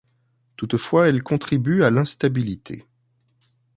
[0.55, 2.87] Toutefois, elle contribue à l’instabilité.